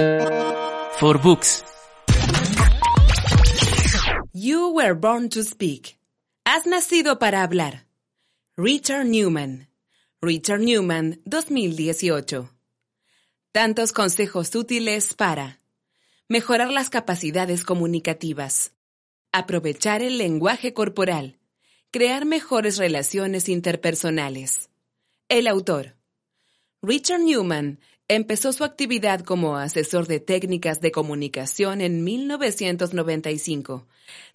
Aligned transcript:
For 0.00 1.18
Books. 1.22 1.62
You 4.32 4.72
were 4.74 4.94
born 4.94 5.28
to 5.30 5.42
speak. 5.42 5.98
Has 6.46 6.64
nacido 6.66 7.18
para 7.18 7.42
hablar. 7.42 7.86
Richard 8.56 9.06
Newman. 9.06 9.68
Richard 10.22 10.60
Newman, 10.60 11.20
2018. 11.26 12.48
Tantos 13.52 13.92
consejos 13.92 14.54
útiles 14.54 15.12
para 15.12 15.60
mejorar 16.28 16.70
las 16.70 16.88
capacidades 16.88 17.64
comunicativas, 17.64 18.72
aprovechar 19.32 20.02
el 20.02 20.16
lenguaje 20.16 20.72
corporal, 20.72 21.38
crear 21.90 22.24
mejores 22.24 22.78
relaciones 22.78 23.48
interpersonales. 23.48 24.70
El 25.28 25.46
autor. 25.46 25.96
Richard 26.82 27.20
Newman 27.20 27.80
empezó 28.10 28.52
su 28.52 28.64
actividad 28.64 29.20
como 29.20 29.56
asesor 29.56 30.08
de 30.08 30.18
técnicas 30.18 30.80
de 30.80 30.90
comunicación 30.90 31.80
en 31.80 32.02
1995, 32.02 33.86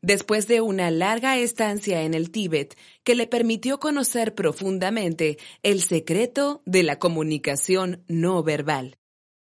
después 0.02 0.48
de 0.48 0.62
una 0.62 0.90
larga 0.92 1.38
estancia 1.38 2.04
en 2.04 2.14
el 2.14 2.32
Tíbet 2.32 2.78
que 3.04 3.16
le 3.16 3.28
permitió 3.28 3.78
conocer 3.78 4.34
profundamente 4.34 5.38
el 5.62 5.82
secreto 5.82 6.62
de 6.66 6.84
la 6.84 7.00
comunicación 7.00 8.02
no 8.08 8.44
verbal. 8.44 8.96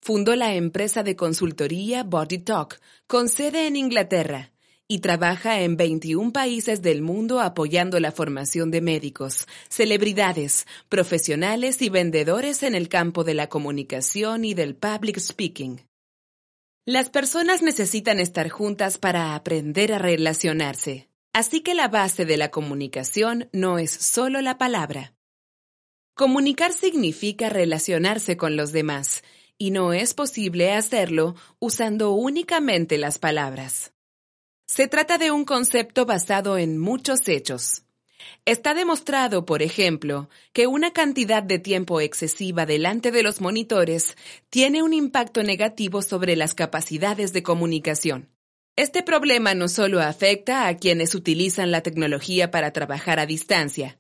Fundó 0.01 0.35
la 0.35 0.57
empresa 0.57 1.05
de 1.05 1.15
consultoría 1.15 2.03
Body 2.03 2.39
Talk, 2.39 2.81
con 3.07 3.29
sede 3.29 3.69
en 3.69 3.77
Inglaterra, 3.77 4.51
y 4.89 5.01
trabaja 5.01 5.61
en 5.61 5.77
21 5.77 6.33
países 6.33 6.81
del 6.83 7.03
mundo 7.03 7.41
apoyando 7.41 7.99
la 7.99 8.13
formación 8.13 8.71
de 8.71 8.81
médicos, 8.81 9.47
celebridades, 9.69 10.67
profesionales 10.89 11.83
y 11.83 11.89
vendedores 11.89 12.63
en 12.63 12.75
el 12.75 12.89
campo 12.89 13.25
de 13.25 13.35
la 13.35 13.49
comunicación 13.49 14.45
y 14.45 14.55
del 14.55 14.77
public 14.77 15.19
speaking. 15.19 15.81
Las 16.85 17.11
personas 17.11 17.63
necesitan 17.63 18.21
estar 18.21 18.49
juntas 18.49 18.97
para 18.97 19.35
aprender 19.35 19.93
a 19.93 19.99
relacionarse, 19.99 21.09
así 21.33 21.61
que 21.61 21.75
la 21.75 21.89
base 21.89 22.25
de 22.25 22.37
la 22.37 22.53
comunicación 22.53 23.49
no 23.53 23.81
es 23.81 23.91
solo 23.91 24.41
la 24.41 24.57
palabra. 24.57 25.15
Comunicar 26.15 26.73
significa 26.73 27.49
relacionarse 27.49 28.37
con 28.37 28.57
los 28.57 28.71
demás, 28.71 29.25
y 29.59 29.73
no 29.73 29.93
es 29.93 30.15
posible 30.15 30.73
hacerlo 30.73 31.35
usando 31.59 32.13
únicamente 32.13 32.99
las 32.99 33.19
palabras. 33.19 33.96
Se 34.67 34.89
trata 34.89 35.17
de 35.17 35.31
un 35.31 35.45
concepto 35.45 36.07
basado 36.07 36.59
en 36.59 36.77
muchos 36.77 37.29
hechos. 37.29 37.85
Está 38.45 38.75
demostrado, 38.75 39.47
por 39.47 39.63
ejemplo, 39.63 40.29
que 40.53 40.67
una 40.67 40.93
cantidad 40.93 41.43
de 41.43 41.61
tiempo 41.61 42.01
excesiva 42.01 42.67
delante 42.67 43.13
de 43.13 43.23
los 43.23 43.41
monitores 43.41 44.17
tiene 44.51 44.83
un 44.83 44.93
impacto 44.93 45.45
negativo 45.45 46.03
sobre 46.03 46.35
las 46.35 46.55
capacidades 46.55 47.33
de 47.33 47.45
comunicación. 47.45 48.29
Este 48.75 49.05
problema 49.05 49.55
no 49.55 49.69
solo 49.69 50.01
afecta 50.01 50.67
a 50.67 50.77
quienes 50.77 51.15
utilizan 51.15 51.71
la 51.71 51.83
tecnología 51.83 52.51
para 52.51 52.73
trabajar 52.73 53.21
a 53.21 53.27
distancia. 53.27 53.99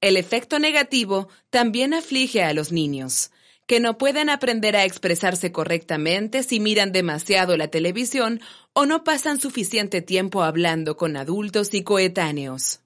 El 0.00 0.16
efecto 0.16 0.60
negativo 0.60 1.28
también 1.50 1.92
aflige 1.92 2.44
a 2.44 2.54
los 2.54 2.70
niños, 2.70 3.32
que 3.66 3.80
no 3.80 3.98
pueden 3.98 4.28
aprender 4.28 4.76
a 4.76 4.84
expresarse 4.84 5.50
correctamente 5.50 6.42
si 6.42 6.60
miran 6.60 6.92
demasiado 6.92 7.56
la 7.56 7.68
televisión 7.68 8.40
o 8.74 8.86
no 8.86 9.04
pasan 9.04 9.40
suficiente 9.40 10.02
tiempo 10.02 10.42
hablando 10.42 10.96
con 10.96 11.16
adultos 11.16 11.72
y 11.74 11.84
coetáneos. 11.84 12.80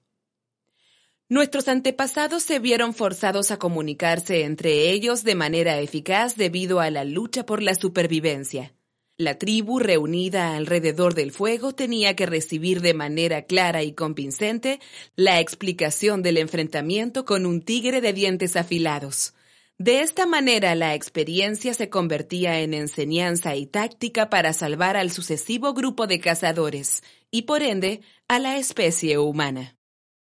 Nuestros 1.27 1.67
antepasados 1.67 2.43
se 2.43 2.59
vieron 2.59 2.93
forzados 2.93 3.51
a 3.51 3.57
comunicarse 3.57 4.43
entre 4.43 4.91
ellos 4.91 5.23
de 5.23 5.35
manera 5.35 5.79
eficaz 5.79 6.35
debido 6.35 6.79
a 6.79 6.89
la 6.89 7.03
lucha 7.03 7.45
por 7.45 7.61
la 7.61 7.75
supervivencia. 7.75 8.73
La 9.17 9.37
tribu 9.37 9.79
reunida 9.79 10.55
alrededor 10.55 11.13
del 11.13 11.31
fuego 11.31 11.73
tenía 11.73 12.15
que 12.15 12.25
recibir 12.25 12.81
de 12.81 12.93
manera 12.93 13.41
clara 13.41 13.83
y 13.83 13.91
convincente 13.93 14.79
la 15.15 15.39
explicación 15.39 16.21
del 16.21 16.37
enfrentamiento 16.37 17.25
con 17.25 17.45
un 17.45 17.61
tigre 17.61 17.99
de 17.99 18.13
dientes 18.13 18.55
afilados, 18.55 19.33
de 19.79 20.01
esta 20.01 20.25
manera 20.25 20.75
la 20.75 20.93
experiencia 20.93 21.73
se 21.73 21.89
convertía 21.89 22.59
en 22.59 22.73
enseñanza 22.73 23.55
y 23.55 23.65
táctica 23.65 24.29
para 24.29 24.51
salvar 24.51 24.97
al 24.97 25.09
sucesivo 25.09 25.73
grupo 25.73 26.05
de 26.05 26.19
cazadores 26.19 27.01
y 27.31 27.43
por 27.43 27.63
ende 27.63 28.01
a 28.27 28.39
la 28.39 28.57
especie 28.57 29.17
humana. 29.17 29.77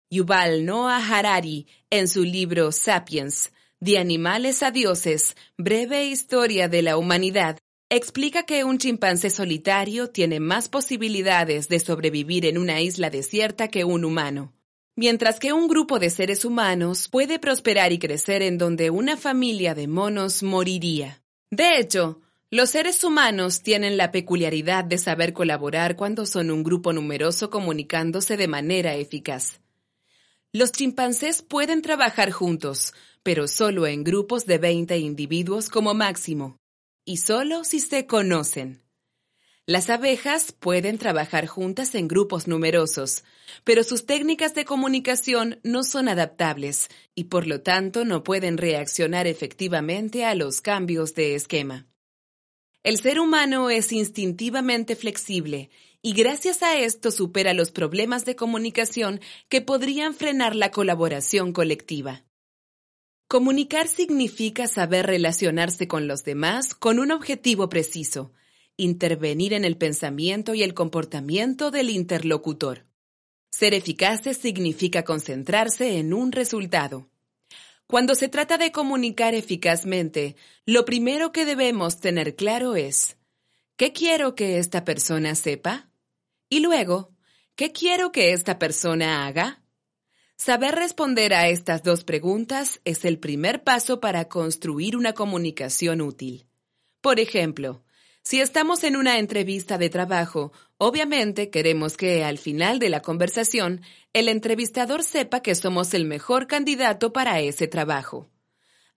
Yuval 0.09 0.65
Noah 0.65 0.97
Harari, 0.97 1.67
en 1.91 2.07
su 2.07 2.23
libro 2.23 2.71
Sapiens, 2.71 3.51
De 3.79 3.99
animales 3.99 4.63
a 4.63 4.71
dioses, 4.71 5.35
breve 5.59 6.07
historia 6.07 6.67
de 6.67 6.81
la 6.81 6.97
humanidad, 6.97 7.59
explica 7.91 8.47
que 8.47 8.63
un 8.63 8.79
chimpancé 8.79 9.29
solitario 9.29 10.09
tiene 10.09 10.39
más 10.39 10.69
posibilidades 10.69 11.69
de 11.69 11.79
sobrevivir 11.79 12.47
en 12.47 12.57
una 12.57 12.81
isla 12.81 13.11
desierta 13.11 13.67
que 13.67 13.83
un 13.83 14.05
humano 14.05 14.55
mientras 14.95 15.39
que 15.39 15.53
un 15.53 15.67
grupo 15.67 15.99
de 15.99 16.09
seres 16.09 16.45
humanos 16.45 17.07
puede 17.09 17.39
prosperar 17.39 17.91
y 17.91 17.99
crecer 17.99 18.41
en 18.41 18.57
donde 18.57 18.89
una 18.89 19.17
familia 19.17 19.75
de 19.75 19.87
monos 19.87 20.43
moriría. 20.43 21.21
De 21.51 21.79
hecho, 21.79 22.21
los 22.51 22.69
seres 22.69 23.03
humanos 23.03 23.63
tienen 23.63 23.97
la 23.97 24.11
peculiaridad 24.11 24.85
de 24.85 24.97
saber 24.97 25.33
colaborar 25.33 25.95
cuando 25.95 26.25
son 26.25 26.51
un 26.51 26.63
grupo 26.63 26.93
numeroso 26.93 27.49
comunicándose 27.49 28.37
de 28.37 28.47
manera 28.47 28.95
eficaz. 28.95 29.59
Los 30.53 30.71
chimpancés 30.71 31.41
pueden 31.41 31.81
trabajar 31.81 32.31
juntos, 32.31 32.93
pero 33.23 33.47
solo 33.47 33.87
en 33.87 34.05
grupos 34.05 34.45
de 34.45 34.57
20 34.57 34.97
individuos 34.99 35.67
como 35.69 35.93
máximo, 35.93 36.57
y 37.03 37.17
solo 37.17 37.65
si 37.65 37.81
se 37.81 38.05
conocen. 38.05 38.84
Las 39.67 39.89
abejas 39.89 40.51
pueden 40.51 40.99
trabajar 40.99 41.47
juntas 41.47 41.95
en 41.95 42.07
grupos 42.07 42.47
numerosos, 42.47 43.23
pero 43.63 43.83
sus 43.83 44.05
técnicas 44.05 44.53
de 44.53 44.63
comunicación 44.63 45.59
no 45.63 45.83
son 45.83 46.07
adaptables 46.07 46.87
y 47.15 47.25
por 47.25 47.47
lo 47.47 47.61
tanto 47.61 48.05
no 48.05 48.23
pueden 48.23 48.59
reaccionar 48.59 49.25
efectivamente 49.25 50.23
a 50.23 50.35
los 50.35 50.61
cambios 50.61 51.15
de 51.15 51.33
esquema. 51.33 51.87
El 52.83 52.99
ser 52.99 53.19
humano 53.19 53.71
es 53.71 53.91
instintivamente 53.91 54.95
flexible 54.95 55.71
y 56.03 56.13
gracias 56.13 56.61
a 56.61 56.77
esto 56.77 57.09
supera 57.09 57.55
los 57.55 57.71
problemas 57.71 58.23
de 58.23 58.35
comunicación 58.35 59.19
que 59.49 59.61
podrían 59.61 60.13
frenar 60.13 60.55
la 60.55 60.69
colaboración 60.69 61.53
colectiva. 61.53 62.23
Comunicar 63.27 63.87
significa 63.87 64.67
saber 64.67 65.07
relacionarse 65.07 65.87
con 65.87 66.07
los 66.07 66.23
demás 66.23 66.75
con 66.75 66.99
un 66.99 67.11
objetivo 67.11 67.67
preciso, 67.67 68.31
intervenir 68.77 69.53
en 69.53 69.65
el 69.65 69.77
pensamiento 69.77 70.53
y 70.53 70.63
el 70.63 70.73
comportamiento 70.73 71.71
del 71.71 71.89
interlocutor. 71.89 72.85
Ser 73.51 73.73
eficaces 73.73 74.37
significa 74.37 75.03
concentrarse 75.03 75.97
en 75.97 76.13
un 76.13 76.31
resultado. 76.31 77.07
Cuando 77.87 78.15
se 78.15 78.27
trata 78.27 78.57
de 78.57 78.71
comunicar 78.71 79.33
eficazmente, 79.33 80.35
lo 80.65 80.85
primero 80.85 81.31
que 81.31 81.45
debemos 81.45 81.99
tener 81.99 82.35
claro 82.35 82.75
es, 82.75 83.15
¿qué 83.77 83.93
quiero 83.93 84.35
que 84.35 84.57
esta 84.57 84.83
persona 84.83 85.35
sepa? 85.35 85.89
Y 86.49 86.59
luego, 86.59 87.13
¿qué 87.55 87.71
quiero 87.71 88.11
que 88.11 88.33
esta 88.33 88.59
persona 88.59 89.25
haga? 89.25 89.61
Saber 90.35 90.75
responder 90.75 91.33
a 91.33 91.47
estas 91.47 91.81
dos 91.81 92.03
preguntas 92.03 92.81
es 92.83 93.05
el 93.05 93.19
primer 93.19 93.63
paso 93.63 94.01
para 94.01 94.27
construir 94.27 94.97
una 94.97 95.13
comunicación 95.13 96.01
útil. 96.01 96.47
Por 96.99 97.21
ejemplo, 97.21 97.84
si 98.25 98.41
estamos 98.41 98.83
en 98.83 98.95
una 98.95 99.19
entrevista 99.19 99.77
de 99.77 99.91
trabajo, 99.91 100.51
obviamente 100.79 101.51
queremos 101.51 101.95
que 101.95 102.23
al 102.23 102.39
final 102.39 102.79
de 102.79 102.89
la 102.89 103.03
conversación 103.03 103.81
el 104.13 104.29
entrevistador 104.29 105.03
sepa 105.03 105.41
que 105.41 105.53
somos 105.53 105.93
el 105.93 106.05
mejor 106.05 106.47
candidato 106.47 107.13
para 107.13 107.39
ese 107.39 107.67
trabajo. 107.67 108.31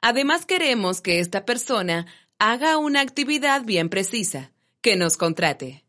Además 0.01 0.47
queremos 0.47 1.03
que 1.03 1.21
esta 1.21 1.45
persona 1.45 2.07
haga 2.39 2.79
una 2.79 3.03
actividad 3.03 3.67
bien 3.67 3.91
precisa, 3.91 4.51
que 4.81 4.97
nos 4.97 5.19
contrate. 5.19 5.85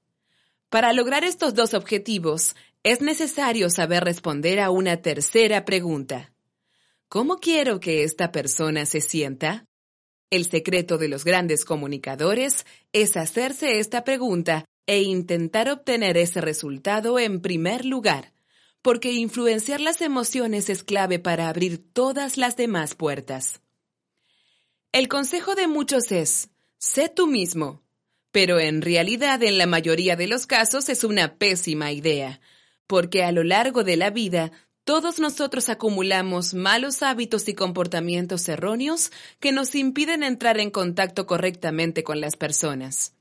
Para 0.69 0.91
lograr 0.91 1.23
estos 1.23 1.53
dos 1.53 1.73
objetivos, 1.73 2.57
es 2.83 2.99
necesario 2.99 3.69
saber 3.69 4.03
responder 4.03 4.59
a 4.59 4.69
una 4.69 4.97
tercera 4.97 5.63
pregunta. 5.63 6.33
¿Cómo 7.07 7.37
quiero 7.37 7.79
que 7.79 8.03
esta 8.03 8.33
persona 8.33 8.85
se 8.85 8.99
sienta? 8.99 9.68
El 10.29 10.45
secreto 10.45 10.97
de 10.97 11.07
los 11.07 11.25
grandes 11.25 11.65
comunicadores 11.65 12.65
es 12.93 13.17
hacerse 13.17 13.79
esta 13.79 14.03
pregunta 14.03 14.65
e 14.85 15.01
intentar 15.01 15.69
obtener 15.69 16.17
ese 16.17 16.39
resultado 16.39 17.17
en 17.17 17.41
primer 17.41 17.85
lugar, 17.85 18.33
porque 18.81 19.11
influenciar 19.11 19.81
las 19.81 20.01
emociones 20.01 20.69
es 20.69 20.83
clave 20.83 21.19
para 21.19 21.49
abrir 21.49 21.77
todas 21.93 22.37
las 22.37 22.55
demás 22.55 22.95
puertas. 22.95 23.61
El 24.91 25.07
consejo 25.07 25.55
de 25.55 25.67
muchos 25.67 26.11
es, 26.11 26.49
sé 26.77 27.09
tú 27.09 27.27
mismo, 27.27 27.83
pero 28.31 28.59
en 28.59 28.81
realidad 28.81 29.41
en 29.43 29.57
la 29.57 29.65
mayoría 29.65 30.15
de 30.15 30.27
los 30.27 30.45
casos 30.45 30.89
es 30.89 31.03
una 31.03 31.37
pésima 31.37 31.91
idea, 31.91 32.39
porque 32.87 33.23
a 33.23 33.31
lo 33.31 33.43
largo 33.43 33.83
de 33.83 33.97
la 33.97 34.11
vida 34.11 34.51
todos 34.89 35.19
nosotros 35.19 35.69
acumulamos 35.69 36.55
malos 36.55 37.03
hábitos 37.03 37.47
y 37.47 37.53
comportamientos 37.53 38.49
erróneos 38.49 39.11
que 39.39 39.51
nos 39.51 39.75
impiden 39.75 40.23
entrar 40.23 40.57
en 40.57 40.71
contacto 40.71 41.27
correctamente 41.27 42.03
con 42.03 42.19
las 42.19 42.35
personas. 42.35 43.13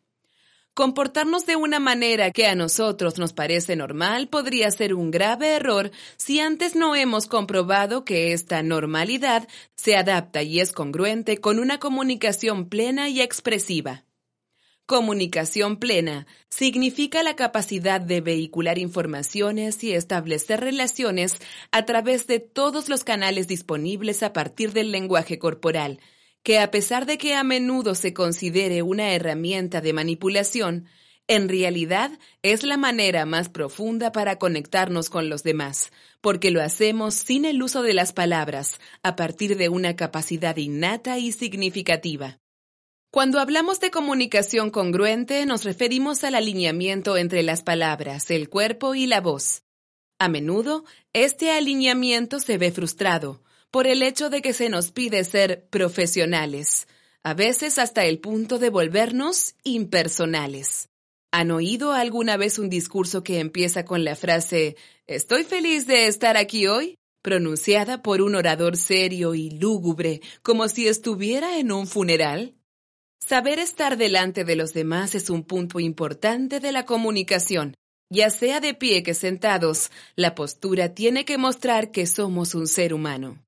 Comportarnos 0.73 1.45
de 1.45 1.57
una 1.57 1.79
manera 1.79 2.31
que 2.31 2.47
a 2.47 2.55
nosotros 2.55 3.19
nos 3.19 3.35
parece 3.35 3.77
normal 3.77 4.29
podría 4.29 4.71
ser 4.71 4.95
un 4.95 5.11
grave 5.11 5.57
error 5.57 5.91
si 6.17 6.41
antes 6.41 6.75
no 6.75 6.97
hemos 6.97 7.27
comprobado 7.27 8.03
que 8.03 8.33
esta 8.33 8.63
normalidad 8.63 9.47
se 9.77 9.95
adapta 9.95 10.43
y 10.43 10.61
es 10.61 10.73
congruente 10.73 11.37
con 11.37 11.59
una 11.59 11.79
comunicación 11.79 12.71
plena 12.71 13.11
y 13.11 13.21
expresiva. 13.21 14.08
Comunicación 14.89 15.77
plena 15.77 16.27
significa 16.49 17.23
la 17.23 17.37
capacidad 17.37 18.01
de 18.01 18.23
vehicular 18.23 18.79
informaciones 18.79 19.85
y 19.85 19.93
establecer 19.93 20.61
relaciones 20.61 21.37
a 21.73 21.85
través 21.85 22.27
de 22.27 22.41
todos 22.41 22.89
los 22.89 23.05
canales 23.05 23.47
disponibles 23.49 24.23
a 24.23 24.33
partir 24.33 24.73
del 24.73 24.91
lenguaje 24.91 25.39
corporal, 25.39 26.01
que 26.43 26.59
a 26.59 26.71
pesar 26.71 27.05
de 27.05 27.19
que 27.19 27.35
a 27.35 27.45
menudo 27.45 27.95
se 27.95 28.15
considere 28.15 28.81
una 28.81 29.13
herramienta 29.13 29.83
de 29.83 29.93
manipulación, 29.93 30.87
en 31.27 31.51
realidad 31.51 32.19
es 32.41 32.63
la 32.63 32.79
manera 32.79 33.27
más 33.27 33.51
profunda 33.51 34.11
para 34.11 34.39
conectarnos 34.39 35.11
con 35.11 35.29
los 35.29 35.43
demás, 35.43 35.93
porque 36.23 36.51
lo 36.51 36.63
hacemos 36.63 37.13
sin 37.13 37.45
el 37.45 37.63
uso 37.63 37.83
de 37.83 37.93
las 37.93 38.15
palabras, 38.15 38.81
a 39.03 39.17
partir 39.17 39.59
de 39.59 39.69
una 39.69 39.97
capacidad 39.97 40.57
innata 40.57 41.19
y 41.19 41.33
significativa. 41.33 42.39
Cuando 43.11 43.41
hablamos 43.41 43.81
de 43.81 43.91
comunicación 43.91 44.71
congruente, 44.71 45.47
nos 45.47 45.65
referimos 45.65 46.25
al 46.25 46.35
alineamiento 46.35 47.17
entre 47.17 47.43
las 47.43 47.63
palabras, 47.63 48.31
el 48.31 48.51
cuerpo 48.51 48.95
y 48.95 49.07
la 49.07 49.23
voz. 49.23 49.63
A 50.19 50.29
menudo, 50.29 50.85
este 51.15 51.51
alineamiento 51.51 52.39
se 52.39 52.59
ve 52.59 52.71
frustrado, 52.71 53.43
por 53.71 53.87
el 53.87 54.03
hecho 54.03 54.29
de 54.29 54.43
que 54.43 54.53
se 54.53 54.69
nos 54.69 54.91
pide 54.91 55.25
ser 55.25 55.67
profesionales, 55.71 56.87
a 57.23 57.33
veces 57.33 57.79
hasta 57.79 58.05
el 58.05 58.19
punto 58.19 58.59
de 58.59 58.69
volvernos 58.69 59.55
impersonales. 59.65 60.91
¿Han 61.33 61.51
oído 61.51 61.93
alguna 61.93 62.37
vez 62.37 62.59
un 62.59 62.69
discurso 62.69 63.23
que 63.23 63.39
empieza 63.39 63.87
con 63.87 64.05
la 64.05 64.17
frase 64.17 64.77
Estoy 65.07 65.45
feliz 65.45 65.87
de 65.87 66.09
estar 66.09 66.37
aquí 66.37 66.67
hoy? 66.67 66.99
pronunciada 67.23 68.03
por 68.03 68.21
un 68.21 68.35
orador 68.35 68.77
serio 68.77 69.35
y 69.35 69.51
lúgubre, 69.51 70.21
como 70.43 70.69
si 70.69 70.89
estuviera 70.89 71.59
en 71.59 71.73
un 71.73 71.87
funeral? 71.87 72.58
Saber 73.21 73.59
estar 73.59 73.97
delante 73.97 74.45
de 74.45 74.57
los 74.57 74.73
demás 74.73 75.15
es 75.15 75.29
un 75.29 75.43
punto 75.43 75.81
importante 75.81 76.61
de 76.61 76.73
la 76.73 76.85
comunicación. 76.85 77.75
Ya 78.11 78.31
sea 78.31 78.61
de 78.61 78.73
pie 78.73 79.03
que 79.03 79.13
sentados, 79.13 79.91
la 80.17 80.35
postura 80.35 80.95
tiene 80.95 81.27
que 81.27 81.37
mostrar 81.37 81.91
que 81.91 82.07
somos 82.07 82.55
un 82.55 82.67
ser 82.67 82.95
humano. 82.95 83.45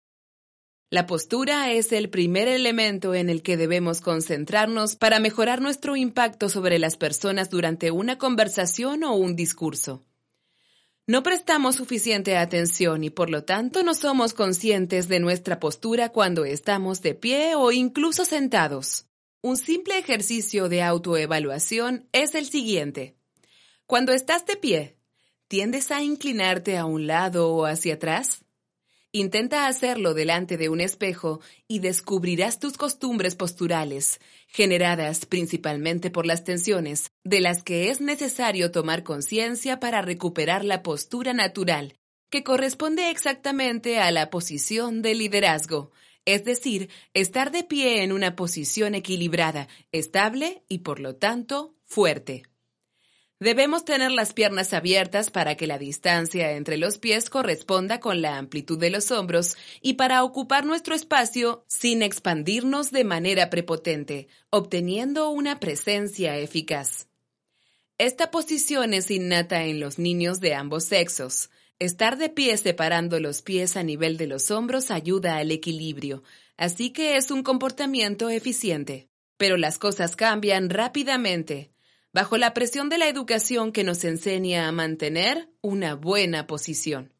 La 0.91 1.07
postura 1.07 1.71
es 1.71 1.93
el 1.93 2.11
primer 2.11 2.49
elemento 2.49 3.15
en 3.15 3.31
el 3.31 3.43
que 3.43 3.57
debemos 3.57 4.01
concentrarnos 4.01 4.97
para 4.97 5.21
mejorar 5.21 5.63
nuestro 5.63 5.97
impacto 5.97 6.49
sobre 6.49 6.79
las 6.79 6.97
personas 6.97 7.49
durante 7.49 7.91
una 7.91 8.19
conversación 8.19 9.05
o 9.05 9.15
un 9.15 9.37
discurso. 9.37 10.03
No 11.07 11.23
prestamos 11.23 11.77
suficiente 11.77 12.37
atención 12.37 13.03
y 13.05 13.11
por 13.11 13.31
lo 13.31 13.45
tanto 13.45 13.83
no 13.83 13.95
somos 13.95 14.35
conscientes 14.35 15.09
de 15.09 15.21
nuestra 15.21 15.59
postura 15.59 16.11
cuando 16.11 16.45
estamos 16.45 17.03
de 17.03 17.15
pie 17.15 17.55
o 17.55 17.73
incluso 17.73 18.25
sentados. 18.25 19.07
Un 19.43 19.57
simple 19.57 19.97
ejercicio 19.97 20.69
de 20.69 20.83
autoevaluación 20.83 22.07
es 22.13 22.35
el 22.35 22.45
siguiente. 22.45 23.15
Cuando 23.87 24.13
estás 24.13 24.45
de 24.45 24.57
pie, 24.57 24.99
¿tiendes 25.49 25.91
a 25.91 26.03
inclinarte 26.03 26.77
a 26.77 26.85
un 26.85 27.07
lado 27.07 27.49
o 27.49 27.65
hacia 27.65 27.95
atrás? 27.95 28.45
Intenta 29.13 29.67
hacerlo 29.67 30.13
delante 30.13 30.59
de 30.59 30.69
un 30.69 30.83
espejo 30.83 31.41
y 31.67 31.79
descubrirás 31.79 32.59
tus 32.59 32.77
costumbres 32.77 33.35
posturales, 33.35 34.21
generadas 34.47 35.25
principalmente 35.25 36.11
por 36.11 36.27
las 36.27 36.45
tensiones, 36.45 37.11
de 37.25 37.41
las 37.41 37.63
que 37.63 37.89
es 37.89 38.03
necesario 38.03 38.71
tomar 38.71 39.05
conciencia 39.05 39.81
para 39.81 40.03
recuperar 40.03 40.67
la 40.67 40.83
postura 40.83 41.33
natural, 41.33 41.95
que 42.29 42.45
corresponde 42.45 43.09
exactamente 43.09 44.01
a 44.01 44.11
la 44.11 44.29
posición 44.29 45.01
de 45.01 45.15
liderazgo, 45.15 45.93
es 46.25 46.45
decir, 46.45 46.91
estar 47.15 47.51
de 47.51 47.65
pie 47.65 48.03
en 48.03 48.13
una 48.13 48.37
posición 48.37 48.95
equilibrada, 48.95 49.69
estable 49.93 50.63
y 50.69 50.79
por 50.79 51.01
lo 51.01 51.17
tanto 51.17 51.75
fuerte. 51.85 52.45
Debemos 53.41 53.87
tener 53.87 54.11
las 54.11 54.35
piernas 54.35 54.75
abiertas 54.75 55.31
para 55.31 55.57
que 55.57 55.67
la 55.67 55.79
distancia 55.79 56.53
entre 56.53 56.77
los 56.77 56.99
pies 56.99 57.31
corresponda 57.31 57.99
con 57.99 58.21
la 58.21 58.37
amplitud 58.37 58.79
de 58.79 58.91
los 58.91 59.11
hombros 59.11 59.57
y 59.81 59.95
para 59.95 60.25
ocupar 60.25 60.67
nuestro 60.67 60.95
espacio 60.95 61.65
sin 61.67 62.03
expandirnos 62.03 62.91
de 62.91 63.05
manera 63.05 63.49
prepotente, 63.49 64.29
obteniendo 64.51 65.31
una 65.31 65.59
presencia 65.59 66.37
eficaz. 66.37 67.09
Esta 67.97 68.31
posición 68.31 68.93
es 68.93 69.11
innata 69.11 69.65
en 69.65 69.81
los 69.81 69.99
niños 69.99 70.41
de 70.41 70.55
ambos 70.55 70.85
sexos. 70.85 71.49
Estar 71.81 72.19
de 72.19 72.29
pie 72.29 72.59
separando 72.59 73.19
los 73.21 73.41
pies 73.41 73.75
a 73.79 73.83
nivel 73.83 74.19
de 74.19 74.27
los 74.27 74.51
hombros 74.51 74.91
ayuda 74.91 75.39
al 75.39 75.51
equilibrio, 75.51 76.23
así 76.59 76.91
que 76.91 77.17
es 77.17 77.31
un 77.31 77.43
comportamiento 77.43 78.29
eficiente. 78.29 79.09
Pero 79.39 79.57
las 79.57 79.79
cosas 79.79 80.15
cambian 80.15 80.69
rápidamente 80.69 81.73
bajo 82.13 82.37
la 82.37 82.53
presión 82.53 82.91
de 82.91 82.99
la 82.99 83.09
educación 83.09 83.73
que 83.73 83.83
nos 83.83 84.05
enseña 84.05 84.69
a 84.69 84.73
mantener 84.73 85.49
una 85.63 85.95
buena 85.95 86.47
posición. 86.47 87.15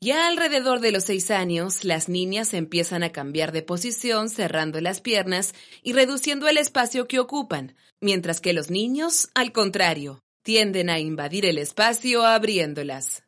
Ya 0.00 0.28
alrededor 0.28 0.78
de 0.78 0.92
los 0.92 1.02
seis 1.02 1.32
años, 1.32 1.82
las 1.82 2.08
niñas 2.08 2.54
empiezan 2.54 3.02
a 3.02 3.10
cambiar 3.10 3.50
de 3.50 3.62
posición 3.62 4.30
cerrando 4.30 4.80
las 4.80 5.00
piernas 5.00 5.52
y 5.82 5.94
reduciendo 5.94 6.46
el 6.46 6.58
espacio 6.58 7.08
que 7.08 7.18
ocupan, 7.18 7.74
mientras 8.00 8.40
que 8.40 8.52
los 8.52 8.70
niños, 8.70 9.30
al 9.34 9.50
contrario, 9.50 10.22
tienden 10.42 10.90
a 10.90 11.00
invadir 11.00 11.44
el 11.44 11.58
espacio 11.58 12.24
abriéndolas. 12.24 13.24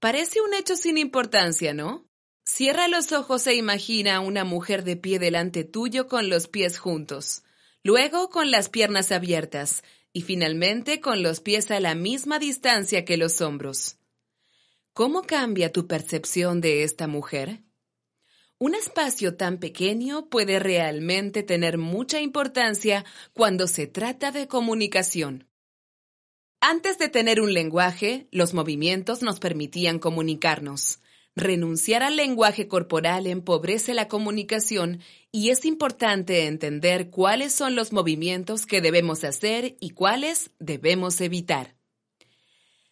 Parece 0.00 0.40
un 0.40 0.54
hecho 0.54 0.74
sin 0.74 0.98
importancia, 0.98 1.72
¿no? 1.72 2.08
Cierra 2.44 2.88
los 2.88 3.12
ojos 3.12 3.46
e 3.46 3.54
imagina 3.54 4.16
a 4.16 4.20
una 4.20 4.44
mujer 4.44 4.82
de 4.82 4.96
pie 4.96 5.18
delante 5.18 5.62
tuyo 5.62 6.08
con 6.08 6.28
los 6.28 6.48
pies 6.48 6.78
juntos 6.78 7.44
luego 7.82 8.28
con 8.30 8.50
las 8.50 8.68
piernas 8.68 9.12
abiertas 9.12 9.82
y 10.12 10.22
finalmente 10.22 11.00
con 11.00 11.22
los 11.22 11.40
pies 11.40 11.70
a 11.70 11.80
la 11.80 11.94
misma 11.94 12.38
distancia 12.38 13.04
que 13.04 13.16
los 13.16 13.40
hombros. 13.40 13.96
¿Cómo 14.92 15.22
cambia 15.22 15.72
tu 15.72 15.86
percepción 15.86 16.60
de 16.60 16.82
esta 16.82 17.06
mujer? 17.06 17.62
Un 18.58 18.74
espacio 18.74 19.36
tan 19.36 19.58
pequeño 19.58 20.28
puede 20.28 20.58
realmente 20.58 21.42
tener 21.42 21.78
mucha 21.78 22.20
importancia 22.20 23.06
cuando 23.32 23.66
se 23.66 23.86
trata 23.86 24.32
de 24.32 24.48
comunicación. 24.48 25.49
Antes 26.62 26.98
de 26.98 27.08
tener 27.08 27.40
un 27.40 27.54
lenguaje, 27.54 28.28
los 28.32 28.52
movimientos 28.52 29.22
nos 29.22 29.40
permitían 29.40 29.98
comunicarnos. 29.98 30.98
Renunciar 31.34 32.02
al 32.02 32.16
lenguaje 32.16 32.68
corporal 32.68 33.26
empobrece 33.26 33.94
la 33.94 34.08
comunicación 34.08 35.00
y 35.32 35.48
es 35.48 35.64
importante 35.64 36.46
entender 36.46 37.08
cuáles 37.08 37.54
son 37.54 37.76
los 37.76 37.92
movimientos 37.92 38.66
que 38.66 38.82
debemos 38.82 39.24
hacer 39.24 39.78
y 39.80 39.90
cuáles 39.90 40.50
debemos 40.58 41.22
evitar. 41.22 41.76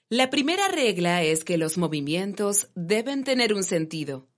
La 0.09 0.31
primera 0.31 0.69
regla 0.69 1.23
es 1.23 1.45
que 1.45 1.59
los 1.59 1.77
movimientos 1.77 2.69
deben 2.75 3.23
tener 3.23 3.53
un 3.53 3.65
sentido. 3.65 4.29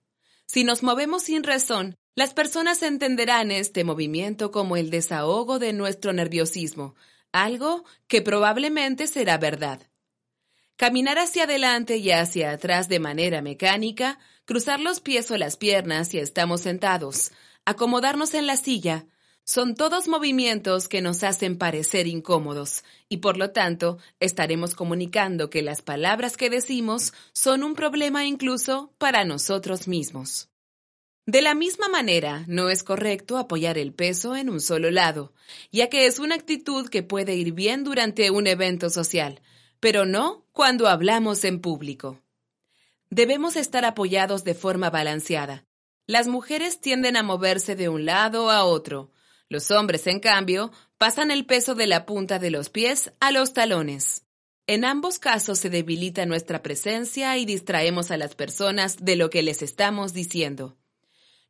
Si 0.46 0.64
nos 0.64 0.82
movemos 0.82 1.22
sin 1.22 1.44
razón, 1.44 1.94
las 2.16 2.34
personas 2.34 2.82
entenderán 2.82 3.52
este 3.52 3.84
movimiento 3.84 4.50
como 4.50 4.76
el 4.76 4.90
desahogo 4.90 5.60
de 5.60 5.72
nuestro 5.72 6.12
nerviosismo, 6.12 6.96
algo 7.32 7.84
que 8.08 8.22
probablemente 8.22 9.06
será 9.06 9.38
verdad. 9.38 9.80
Caminar 10.76 11.18
hacia 11.18 11.44
adelante 11.44 11.98
y 11.98 12.10
hacia 12.10 12.52
atrás 12.52 12.88
de 12.88 13.00
manera 13.00 13.42
mecánica, 13.42 14.18
cruzar 14.44 14.80
los 14.80 15.00
pies 15.00 15.30
o 15.30 15.36
las 15.36 15.56
piernas 15.56 16.08
si 16.08 16.18
estamos 16.18 16.62
sentados, 16.62 17.32
acomodarnos 17.64 18.34
en 18.34 18.46
la 18.46 18.56
silla, 18.56 19.06
son 19.44 19.74
todos 19.74 20.06
movimientos 20.06 20.86
que 20.86 21.02
nos 21.02 21.24
hacen 21.24 21.58
parecer 21.58 22.06
incómodos 22.06 22.84
y 23.08 23.18
por 23.18 23.36
lo 23.36 23.50
tanto 23.50 23.98
estaremos 24.20 24.74
comunicando 24.74 25.50
que 25.50 25.62
las 25.62 25.82
palabras 25.82 26.36
que 26.36 26.50
decimos 26.50 27.12
son 27.32 27.64
un 27.64 27.74
problema 27.74 28.24
incluso 28.26 28.92
para 28.98 29.24
nosotros 29.24 29.88
mismos. 29.88 30.50
De 31.30 31.42
la 31.42 31.54
misma 31.54 31.88
manera, 31.88 32.42
no 32.48 32.70
es 32.70 32.82
correcto 32.82 33.38
apoyar 33.38 33.78
el 33.78 33.92
peso 33.94 34.34
en 34.34 34.50
un 34.50 34.60
solo 34.60 34.90
lado, 34.90 35.32
ya 35.70 35.88
que 35.88 36.06
es 36.06 36.18
una 36.18 36.34
actitud 36.34 36.88
que 36.88 37.04
puede 37.04 37.36
ir 37.36 37.52
bien 37.52 37.84
durante 37.84 38.32
un 38.32 38.48
evento 38.48 38.90
social, 38.90 39.40
pero 39.78 40.06
no 40.06 40.44
cuando 40.50 40.88
hablamos 40.88 41.44
en 41.44 41.60
público. 41.60 42.20
Debemos 43.10 43.54
estar 43.54 43.84
apoyados 43.84 44.42
de 44.42 44.56
forma 44.56 44.90
balanceada. 44.90 45.64
Las 46.08 46.26
mujeres 46.26 46.80
tienden 46.80 47.16
a 47.16 47.22
moverse 47.22 47.76
de 47.76 47.88
un 47.88 48.06
lado 48.06 48.50
a 48.50 48.64
otro. 48.64 49.12
Los 49.48 49.70
hombres, 49.70 50.08
en 50.08 50.18
cambio, 50.18 50.72
pasan 50.98 51.30
el 51.30 51.46
peso 51.46 51.76
de 51.76 51.86
la 51.86 52.06
punta 52.06 52.40
de 52.40 52.50
los 52.50 52.70
pies 52.70 53.12
a 53.20 53.30
los 53.30 53.52
talones. 53.52 54.24
En 54.66 54.84
ambos 54.84 55.20
casos 55.20 55.60
se 55.60 55.70
debilita 55.70 56.26
nuestra 56.26 56.60
presencia 56.60 57.38
y 57.38 57.44
distraemos 57.44 58.10
a 58.10 58.16
las 58.16 58.34
personas 58.34 58.96
de 58.96 59.14
lo 59.14 59.30
que 59.30 59.44
les 59.44 59.62
estamos 59.62 60.12
diciendo. 60.12 60.76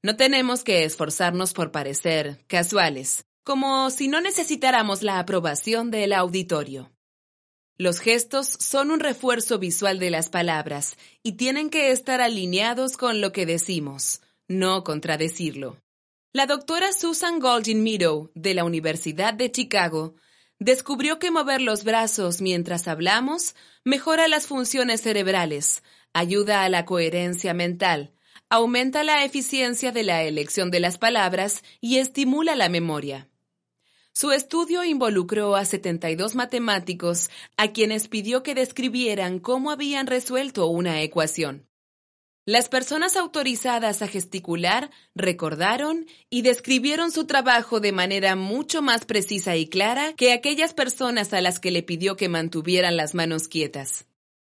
No 0.02 0.16
tenemos 0.16 0.64
que 0.64 0.84
esforzarnos 0.84 1.52
por 1.52 1.72
parecer 1.72 2.42
casuales, 2.46 3.26
como 3.44 3.90
si 3.90 4.08
no 4.08 4.22
necesitáramos 4.22 5.02
la 5.02 5.18
aprobación 5.18 5.90
del 5.90 6.14
auditorio. 6.14 6.90
Los 7.76 8.00
gestos 8.00 8.46
son 8.46 8.90
un 8.90 9.00
refuerzo 9.00 9.58
visual 9.58 9.98
de 9.98 10.10
las 10.10 10.28
palabras 10.28 10.96
y 11.22 11.32
tienen 11.32 11.68
que 11.68 11.90
estar 11.90 12.20
alineados 12.20 12.96
con 12.96 13.20
lo 13.20 13.32
que 13.32 13.44
decimos, 13.44 14.22
no 14.48 14.84
contradecirlo. 14.84 15.76
La 16.32 16.46
doctora 16.46 16.92
Susan 16.92 17.38
Goldin 17.38 17.82
Meadow, 17.82 18.30
de 18.34 18.54
la 18.54 18.64
Universidad 18.64 19.34
de 19.34 19.50
Chicago, 19.50 20.14
descubrió 20.58 21.18
que 21.18 21.30
mover 21.30 21.60
los 21.60 21.84
brazos 21.84 22.40
mientras 22.40 22.86
hablamos 22.86 23.54
mejora 23.84 24.28
las 24.28 24.46
funciones 24.46 25.00
cerebrales, 25.00 25.82
ayuda 26.12 26.64
a 26.64 26.68
la 26.68 26.84
coherencia 26.84 27.52
mental, 27.54 28.12
aumenta 28.50 29.04
la 29.04 29.24
eficiencia 29.24 29.92
de 29.92 30.02
la 30.02 30.24
elección 30.24 30.70
de 30.70 30.80
las 30.80 30.98
palabras 30.98 31.62
y 31.80 31.98
estimula 31.98 32.56
la 32.56 32.68
memoria. 32.68 33.28
Su 34.12 34.32
estudio 34.32 34.82
involucró 34.82 35.54
a 35.54 35.64
72 35.64 36.34
matemáticos 36.34 37.30
a 37.56 37.68
quienes 37.68 38.08
pidió 38.08 38.42
que 38.42 38.56
describieran 38.56 39.38
cómo 39.38 39.70
habían 39.70 40.08
resuelto 40.08 40.66
una 40.66 41.00
ecuación. 41.00 41.68
Las 42.44 42.68
personas 42.68 43.16
autorizadas 43.16 44.02
a 44.02 44.08
gesticular 44.08 44.90
recordaron 45.14 46.06
y 46.28 46.42
describieron 46.42 47.12
su 47.12 47.26
trabajo 47.26 47.78
de 47.78 47.92
manera 47.92 48.34
mucho 48.34 48.82
más 48.82 49.04
precisa 49.04 49.54
y 49.56 49.68
clara 49.68 50.14
que 50.14 50.32
aquellas 50.32 50.74
personas 50.74 51.32
a 51.32 51.40
las 51.40 51.60
que 51.60 51.70
le 51.70 51.84
pidió 51.84 52.16
que 52.16 52.28
mantuvieran 52.28 52.96
las 52.96 53.14
manos 53.14 53.46
quietas. 53.46 54.06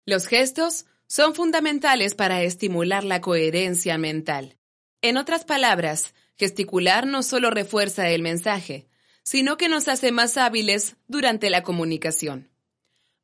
Los 0.07 0.29
gestos 0.29 0.87
son 1.09 1.35
fundamentales 1.35 2.15
para 2.15 2.43
estimular 2.43 3.03
la 3.03 3.21
coherencia 3.21 3.99
mental. 3.99 4.57
En 5.03 5.17
otras 5.17 5.45
palabras, 5.45 6.15
gesticular 6.37 7.07
no 7.07 7.23
solo 7.23 7.51
refuerza 7.51 8.11
el 8.11 8.23
mensaje, 8.23 8.87
sino 9.23 9.57
que 9.57 9.69
nos 9.69 9.89
hace 9.89 10.13
más 10.13 10.37
hábiles 10.37 10.97
durante 11.07 11.51
la 11.51 11.63
comunicación. 11.63 12.51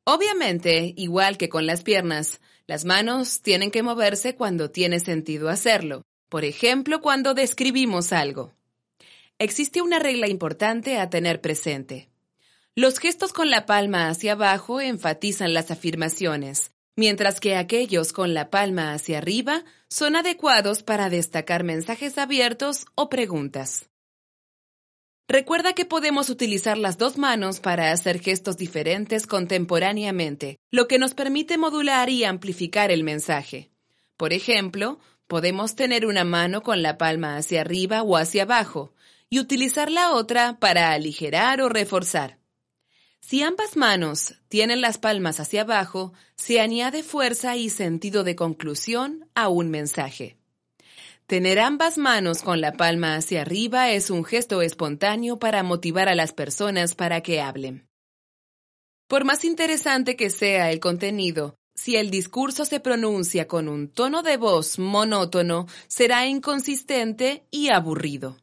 Obviamente, 0.03 0.93
igual 0.97 1.37
que 1.37 1.49
con 1.49 1.65
las 1.65 1.83
piernas, 1.83 2.41
las 2.67 2.85
manos 2.85 3.41
tienen 3.41 3.71
que 3.71 3.83
moverse 3.83 4.35
cuando 4.35 4.69
tiene 4.71 4.99
sentido 4.99 5.49
hacerlo, 5.49 6.03
por 6.29 6.43
ejemplo, 6.43 7.01
cuando 7.01 7.33
describimos 7.33 8.11
algo. 8.11 8.53
Existe 9.37 9.81
una 9.81 9.99
regla 9.99 10.27
importante 10.27 10.97
a 10.97 11.09
tener 11.09 11.41
presente. 11.41 12.09
Los 12.75 12.99
gestos 12.99 13.33
con 13.33 13.49
la 13.49 13.65
palma 13.65 14.09
hacia 14.09 14.33
abajo 14.33 14.81
enfatizan 14.81 15.53
las 15.53 15.71
afirmaciones, 15.71 16.71
mientras 16.95 17.39
que 17.39 17.55
aquellos 17.55 18.13
con 18.13 18.33
la 18.33 18.49
palma 18.49 18.93
hacia 18.93 19.17
arriba 19.17 19.63
son 19.89 20.15
adecuados 20.15 20.83
para 20.83 21.09
destacar 21.09 21.63
mensajes 21.63 22.17
abiertos 22.17 22.85
o 22.95 23.09
preguntas. 23.09 23.89
Recuerda 25.27 25.73
que 25.73 25.85
podemos 25.85 26.29
utilizar 26.29 26.77
las 26.77 26.99
dos 26.99 27.17
manos 27.17 27.59
para 27.59 27.91
hacer 27.91 28.19
gestos 28.19 28.57
diferentes 28.57 29.25
contemporáneamente, 29.25 30.59
lo 30.69 30.87
que 30.87 30.99
nos 30.99 31.15
permite 31.15 31.57
modular 31.57 32.09
y 32.09 32.23
amplificar 32.25 32.91
el 32.91 33.03
mensaje. 33.03 33.71
Por 34.17 34.33
ejemplo, 34.33 34.99
podemos 35.27 35.75
tener 35.75 36.05
una 36.05 36.23
mano 36.23 36.61
con 36.61 36.83
la 36.83 36.99
palma 36.99 37.37
hacia 37.37 37.61
arriba 37.61 38.03
o 38.03 38.17
hacia 38.17 38.43
abajo 38.43 38.93
y 39.27 39.39
utilizar 39.39 39.89
la 39.89 40.11
otra 40.13 40.59
para 40.59 40.91
aligerar 40.91 41.59
o 41.61 41.69
reforzar. 41.69 42.37
Si 43.27 43.41
ambas 43.41 43.75
manos 43.75 44.35
tienen 44.49 44.81
las 44.81 44.99
palmas 44.99 45.39
hacia 45.39 45.61
abajo, 45.61 46.13
se 46.35 46.59
añade 46.59 47.01
fuerza 47.01 47.55
y 47.55 47.71
sentido 47.71 48.23
de 48.23 48.35
conclusión 48.35 49.27
a 49.33 49.49
un 49.49 49.71
mensaje. 49.71 50.37
Tener 51.25 51.57
ambas 51.57 51.97
manos 51.97 52.43
con 52.43 52.61
la 52.61 52.73
palma 52.73 53.15
hacia 53.15 53.41
arriba 53.41 53.89
es 53.89 54.11
un 54.11 54.25
gesto 54.25 54.61
espontáneo 54.61 55.39
para 55.39 55.63
motivar 55.63 56.07
a 56.07 56.13
las 56.13 56.33
personas 56.33 56.93
para 56.93 57.21
que 57.21 57.41
hablen. 57.41 57.89
Por 59.07 59.25
más 59.25 59.43
interesante 59.43 60.15
que 60.15 60.29
sea 60.29 60.69
el 60.69 60.79
contenido, 60.79 61.57
si 61.73 61.95
el 61.95 62.11
discurso 62.11 62.63
se 62.63 62.79
pronuncia 62.79 63.47
con 63.47 63.69
un 63.69 63.87
tono 63.87 64.21
de 64.21 64.37
voz 64.37 64.77
monótono, 64.77 65.65
será 65.87 66.27
inconsistente 66.27 67.47
y 67.49 67.69
aburrido. 67.69 68.37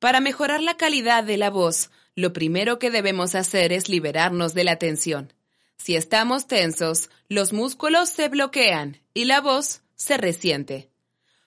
Para 0.00 0.18
mejorar 0.18 0.60
la 0.60 0.76
calidad 0.76 1.22
de 1.22 1.36
la 1.36 1.50
voz, 1.50 1.90
lo 2.16 2.32
primero 2.32 2.78
que 2.78 2.90
debemos 2.90 3.34
hacer 3.34 3.72
es 3.72 3.88
liberarnos 3.88 4.54
de 4.54 4.64
la 4.64 4.76
tensión. 4.76 5.32
Si 5.76 5.94
estamos 5.94 6.46
tensos, 6.46 7.10
los 7.28 7.52
músculos 7.52 8.08
se 8.08 8.28
bloquean 8.28 9.02
y 9.12 9.26
la 9.26 9.42
voz 9.42 9.82
se 9.94 10.16
resiente. 10.16 10.90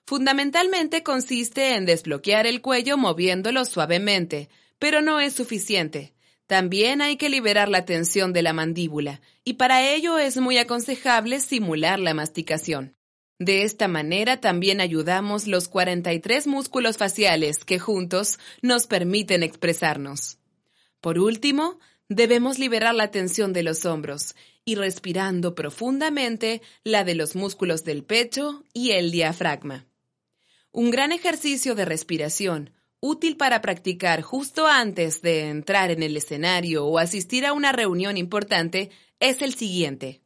Fundamentalmente 0.05 1.03
consiste 1.03 1.75
en 1.75 1.85
desbloquear 1.85 2.45
el 2.47 2.61
cuello 2.61 2.97
moviéndolo 2.97 3.65
suavemente, 3.65 4.49
pero 4.77 5.01
no 5.01 5.19
es 5.19 5.33
suficiente. 5.33 6.13
También 6.45 7.01
hay 7.01 7.17
que 7.17 7.29
liberar 7.29 7.69
la 7.69 7.85
tensión 7.85 8.31
de 8.31 8.41
la 8.43 8.53
mandíbula, 8.53 9.21
y 9.43 9.53
para 9.53 9.87
ello 9.87 10.17
es 10.17 10.37
muy 10.37 10.57
aconsejable 10.57 11.39
simular 11.41 11.99
la 11.99 12.13
masticación. 12.13 12.95
De 13.39 13.63
esta 13.63 13.87
manera 13.87 14.41
también 14.41 14.81
ayudamos 14.81 15.47
los 15.47 15.67
43 15.67 16.45
músculos 16.47 16.97
faciales 16.97 17.63
que 17.65 17.79
juntos 17.79 18.37
nos 18.61 18.85
permiten 18.85 19.43
expresarnos. 19.43 20.39
Por 21.01 21.19
último, 21.19 21.79
debemos 22.09 22.59
liberar 22.59 22.95
la 22.95 23.11
tensión 23.11 23.53
de 23.53 23.63
los 23.63 23.85
hombros 23.85 24.35
y 24.65 24.75
respirando 24.75 25.55
profundamente 25.55 26.61
la 26.83 27.03
de 27.03 27.15
los 27.15 27.35
músculos 27.35 27.83
del 27.83 28.03
pecho 28.03 28.65
y 28.73 28.91
el 28.91 29.11
diafragma. 29.11 29.87
Un 30.71 30.91
gran 30.91 31.11
ejercicio 31.11 31.73
de 31.73 31.85
respiración, 31.85 32.71
útil 32.99 33.37
para 33.37 33.61
practicar 33.61 34.21
justo 34.21 34.67
antes 34.67 35.21
de 35.21 35.47
entrar 35.47 35.89
en 35.91 36.03
el 36.03 36.17
escenario 36.17 36.85
o 36.85 36.99
asistir 36.99 37.45
a 37.45 37.53
una 37.53 37.71
reunión 37.71 38.17
importante, 38.17 38.91
es 39.19 39.41
el 39.41 39.53
siguiente. 39.55 40.21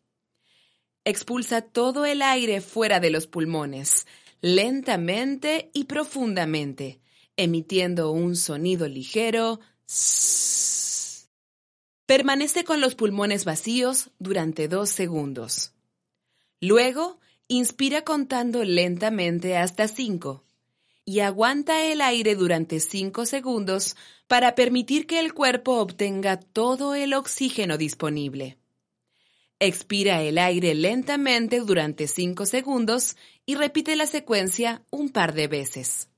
Expulsa 1.05 1.61
todo 1.61 2.05
el 2.05 2.21
aire 2.21 2.61
fuera 2.61 2.99
de 2.99 3.09
los 3.09 3.27
pulmones, 3.27 4.07
lentamente 4.41 5.69
y 5.73 5.85
profundamente, 5.85 6.99
emitiendo 7.35 8.11
un 8.11 8.35
sonido 8.35 8.87
ligero 8.87 9.59
Permanece 12.05 12.63
con 12.63 12.81
los 12.81 12.95
pulmones 12.95 13.45
vacíos 13.45 14.11
durante 14.19 14.67
dos 14.67 14.89
segundos. 14.89 15.73
Luego, 16.59 17.19
inspira 17.47 18.03
contando 18.03 18.63
lentamente 18.63 19.57
hasta 19.57 19.87
cinco 19.87 20.43
y 21.05 21.19
aguanta 21.19 21.85
el 21.85 22.01
aire 22.01 22.35
durante 22.35 22.79
cinco 22.79 23.25
segundos 23.25 23.95
para 24.27 24.55
permitir 24.55 25.05
que 25.05 25.19
el 25.19 25.33
cuerpo 25.33 25.79
obtenga 25.79 26.39
todo 26.39 26.95
el 26.95 27.13
oxígeno 27.13 27.77
disponible. 27.77 28.57
Expira 29.59 30.21
el 30.21 30.37
aire 30.37 30.75
lentamente 30.75 31.59
durante 31.59 32.07
cinco 32.07 32.45
segundos 32.45 33.15
y 33.45 33.55
repite 33.55 33.95
la 33.95 34.05
secuencia 34.05 34.83
un 34.89 35.09
par 35.09 35.33
de 35.33 35.47
veces. 35.47 36.09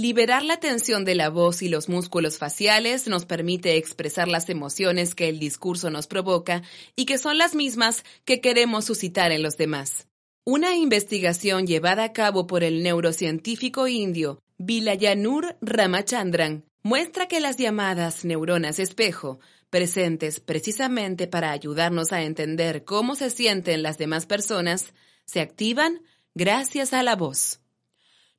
Liberar 0.00 0.42
la 0.42 0.56
tensión 0.56 1.04
de 1.04 1.14
la 1.14 1.28
voz 1.28 1.60
y 1.60 1.68
los 1.68 1.90
músculos 1.90 2.38
faciales 2.38 3.06
nos 3.06 3.26
permite 3.26 3.76
expresar 3.76 4.28
las 4.28 4.48
emociones 4.48 5.14
que 5.14 5.28
el 5.28 5.38
discurso 5.38 5.90
nos 5.90 6.06
provoca 6.06 6.62
y 6.96 7.04
que 7.04 7.18
son 7.18 7.36
las 7.36 7.54
mismas 7.54 8.02
que 8.24 8.40
queremos 8.40 8.86
suscitar 8.86 9.30
en 9.30 9.42
los 9.42 9.58
demás. 9.58 10.08
Una 10.46 10.74
investigación 10.74 11.66
llevada 11.66 12.04
a 12.04 12.12
cabo 12.14 12.46
por 12.46 12.64
el 12.64 12.82
neurocientífico 12.82 13.88
indio 13.88 14.40
Vilayanur 14.56 15.58
Ramachandran 15.60 16.64
muestra 16.82 17.28
que 17.28 17.40
las 17.40 17.58
llamadas 17.58 18.24
neuronas 18.24 18.78
espejo, 18.78 19.38
presentes 19.68 20.40
precisamente 20.40 21.26
para 21.26 21.50
ayudarnos 21.50 22.12
a 22.12 22.22
entender 22.22 22.84
cómo 22.84 23.16
se 23.16 23.28
sienten 23.28 23.82
las 23.82 23.98
demás 23.98 24.24
personas, 24.24 24.94
se 25.26 25.40
activan 25.40 26.00
gracias 26.34 26.94
a 26.94 27.02
la 27.02 27.16
voz. 27.16 27.60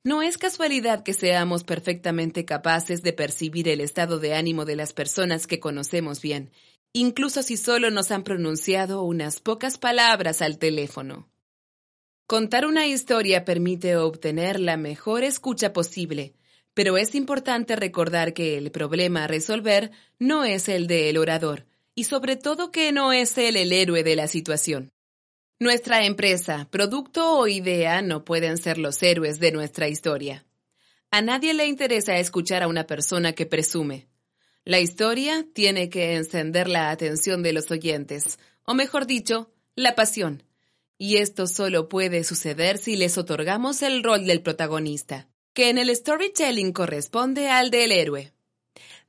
No 0.04 0.24
es 0.24 0.40
casualidad 0.40 1.04
que 1.04 1.14
seamos 1.14 1.64
perfectamente 1.64 2.44
capaces 2.44 3.04
de 3.04 3.14
percibir 3.14 3.70
el 3.70 3.82
estado 3.82 4.18
de 4.18 4.34
ánimo 4.34 4.66
de 4.66 4.76
las 4.76 4.94
personas 4.94 5.46
que 5.46 5.60
conocemos 5.60 6.22
bien, 6.22 6.50
incluso 6.92 7.44
si 7.44 7.56
solo 7.56 7.92
nos 7.92 8.10
han 8.10 8.24
pronunciado 8.24 9.04
unas 9.04 9.40
pocas 9.40 9.78
palabras 9.78 10.42
al 10.42 10.58
teléfono. 10.58 11.30
Contar 12.26 12.66
una 12.66 12.88
historia 12.88 13.46
permite 13.46 13.96
obtener 13.96 14.60
la 14.60 14.76
mejor 14.76 15.24
escucha 15.24 15.72
posible, 15.72 16.34
pero 16.74 16.98
es 16.98 17.14
importante 17.14 17.76
recordar 17.76 18.34
que 18.34 18.58
el 18.58 18.72
problema 18.72 19.26
a 19.26 19.28
resolver 19.28 19.92
no 20.18 20.46
es 20.46 20.68
el 20.68 20.88
del 20.88 21.18
orador, 21.20 21.68
y 21.94 22.06
sobre 22.06 22.38
todo 22.38 22.72
que 22.72 22.92
no 22.92 23.14
es 23.14 23.38
él 23.38 23.56
el 23.56 23.72
héroe 23.72 24.04
de 24.04 24.16
la 24.16 24.28
situación. 24.28 24.92
Nuestra 25.62 26.04
empresa, 26.06 26.68
producto 26.72 27.38
o 27.38 27.48
idea 27.48 28.02
no 28.02 28.26
pueden 28.26 28.58
ser 28.58 28.80
los 28.80 29.04
héroes 29.04 29.40
de 29.40 29.52
nuestra 29.52 29.88
historia. 29.88 30.44
A 31.12 31.22
nadie 31.22 31.54
le 31.54 31.68
interesa 31.68 32.18
escuchar 32.18 32.64
a 32.64 32.68
una 32.68 32.88
persona 32.88 33.34
que 33.34 33.46
presume. 33.46 34.08
La 34.66 34.80
historia 34.80 35.46
tiene 35.54 35.92
que 35.92 36.16
encender 36.16 36.68
la 36.68 36.90
atención 36.90 37.44
de 37.44 37.54
los 37.54 37.70
oyentes, 37.70 38.40
o 38.66 38.74
mejor 38.74 39.06
dicho, 39.06 39.52
la 39.76 39.94
pasión. 39.94 40.42
Y 40.98 41.18
esto 41.18 41.46
solo 41.46 41.90
puede 41.90 42.24
suceder 42.24 42.80
si 42.80 42.96
les 42.96 43.20
otorgamos 43.20 43.84
el 43.84 44.02
rol 44.02 44.26
del 44.26 44.42
protagonista, 44.42 45.28
que 45.54 45.70
en 45.70 45.78
el 45.78 45.96
storytelling 45.96 46.74
corresponde 46.74 47.50
al 47.50 47.70
del 47.70 47.92
héroe. 47.92 48.34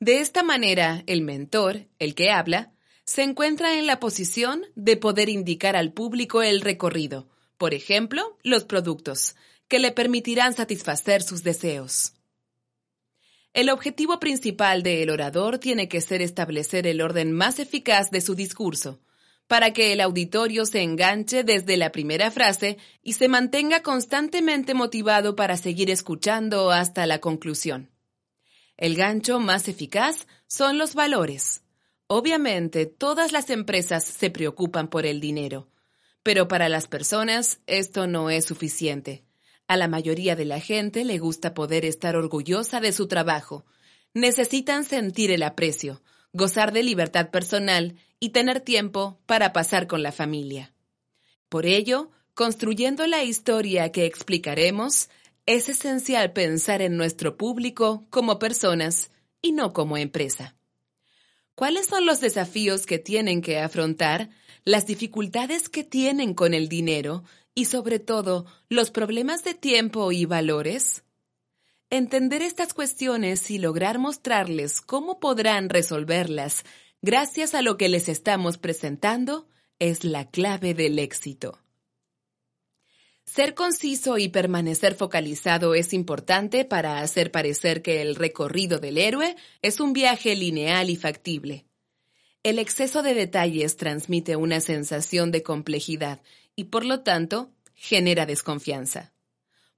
De 0.01 0.21
esta 0.21 0.43
manera, 0.43 1.03
el 1.07 1.23
mentor, 1.23 1.87
el 1.99 2.15
que 2.15 2.31
habla, 2.31 2.72
se 3.05 3.23
encuentra 3.23 3.79
en 3.79 3.87
la 3.87 4.01
posición 4.01 4.65
de 4.75 4.97
poder 4.97 5.29
indicar 5.29 5.77
al 5.77 5.93
público 5.93 6.43
el 6.43 6.61
recorrido, 6.61 7.29
por 7.59 7.75
ejemplo, 7.75 8.39
los 8.43 8.65
productos, 8.65 9.37
que 9.69 9.79
le 9.79 9.93
permitirán 9.93 10.55
satisfacer 10.55 11.23
sus 11.23 11.43
deseos. 11.43 12.15
El 13.53 13.69
objetivo 13.69 14.19
principal 14.19 14.83
del 14.83 15.11
orador 15.11 15.59
tiene 15.59 15.89
que 15.89 16.01
ser 16.01 16.23
establecer 16.23 16.87
el 16.87 17.03
orden 17.03 17.33
más 17.33 17.59
eficaz 17.59 18.11
de 18.11 18.21
su 18.21 18.35
discurso, 18.35 19.01
para 19.47 19.73
que 19.73 19.93
el 19.93 20.01
auditorio 20.01 20.65
se 20.65 20.81
enganche 20.81 21.45
desde 21.45 21.77
la 21.77 21.93
primera 21.93 22.31
frase 22.31 22.79
y 23.03 23.13
se 23.13 23.29
mantenga 23.29 23.83
constantemente 23.83 24.73
motivado 24.73 25.37
para 25.37 25.59
seguir 25.59 25.91
escuchando 25.91 26.71
hasta 26.71 27.07
la 27.07 27.19
conclusión. 27.19 27.91
El 28.79 28.97
gancho 28.97 29.39
más 29.41 29.69
eficaz 29.69 30.27
son 30.47 30.79
los 30.79 30.95
valores. 30.95 31.63
Obviamente, 32.15 32.85
todas 32.85 33.33
las 33.33 33.49
empresas 33.49 34.05
se 34.05 34.29
preocupan 34.29 34.89
por 34.89 35.07
el 35.07 35.19
dinero, 35.19 35.71
pero 36.23 36.47
para 36.47 36.69
las 36.69 36.87
personas 36.87 37.61
esto 37.67 38.07
no 38.07 38.29
es 38.29 38.45
suficiente. 38.45 39.25
A 39.67 39.79
la 39.79 39.89
mayoría 39.89 40.37
de 40.37 40.45
la 40.45 40.61
gente 40.61 41.07
le 41.07 41.19
gusta 41.19 41.55
poder 41.55 41.87
estar 41.87 42.15
orgullosa 42.15 42.83
de 42.83 42.93
su 42.93 43.09
trabajo. 43.09 43.65
Necesitan 44.13 44.85
sentir 44.85 45.31
el 45.31 45.43
aprecio, 45.43 46.03
gozar 46.35 46.75
de 46.75 46.83
libertad 46.83 47.31
personal 47.31 47.97
y 48.21 48.29
tener 48.29 48.61
tiempo 48.61 49.19
para 49.25 49.55
pasar 49.55 49.87
con 49.87 50.03
la 50.03 50.13
familia. 50.13 50.75
Por 51.49 51.65
ello, 51.65 52.11
construyendo 52.35 53.07
la 53.07 53.25
historia 53.25 53.91
que 53.91 54.05
explicaremos, 54.05 55.09
es 55.47 55.71
esencial 55.71 56.35
pensar 56.35 56.83
en 56.83 56.99
nuestro 56.99 57.39
público 57.39 58.05
como 58.11 58.39
personas 58.39 59.11
y 59.41 59.53
no 59.53 59.73
como 59.73 59.97
empresa. 59.97 60.57
¿Cuáles 61.55 61.87
son 61.87 62.07
los 62.07 62.21
desafíos 62.21 62.87
que 62.87 62.99
tienen 62.99 63.43
que 63.43 63.59
afrontar, 63.59 64.31
las 64.65 64.87
dificultades 64.87 65.69
que 65.69 65.85
tienen 65.85 66.35
con 66.35 66.55
el 66.55 66.69
dinero 66.69 67.25
y 67.55 67.67
sobre 67.67 67.99
todo 67.99 68.47
los 68.69 68.91
problemas 68.91 69.45
de 69.45 69.55
tiempo 69.55 70.13
y 70.13 70.25
valores? 70.25 71.05
Entender 71.91 72.41
estas 72.41 72.73
cuestiones 72.73 73.51
y 73.51 73.59
lograr 73.59 73.99
mostrarles 73.99 74.81
cómo 74.81 75.21
podrán 75.21 75.69
resolverlas 75.69 76.65
gracias 77.03 77.55
a 77.55 77.61
lo 77.61 77.77
que 77.77 77.91
les 77.91 78.09
estamos 78.09 78.57
presentando 78.57 79.47
es 79.79 80.05
la 80.05 80.31
clave 80.31 80.73
del 80.73 80.99
éxito. 80.99 81.59
Ser 83.35 83.55
conciso 83.55 84.19
y 84.19 84.29
permanecer 84.29 84.95
focalizado 84.95 85.75
es 85.75 85.95
importante 85.95 86.67
para 86.67 87.01
hacer 87.01 87.31
parecer 87.31 87.81
que 87.81 88.03
el 88.03 88.15
recorrido 88.15 88.79
del 88.79 88.99
héroe 88.99 89.37
es 89.63 89.81
un 89.81 89.95
viaje 89.95 90.37
lineal 90.37 90.91
y 90.91 90.97
factible. 90.97 91.65
El 92.43 92.59
exceso 92.59 93.03
de 93.03 93.15
detalles 93.15 93.79
transmite 93.79 94.37
una 94.37 94.61
sensación 94.61 95.31
de 95.31 95.43
complejidad 95.43 96.21
y 96.57 96.65
por 96.65 96.85
lo 96.85 97.01
tanto 97.01 97.51
genera 97.75 98.27
desconfianza. 98.27 99.15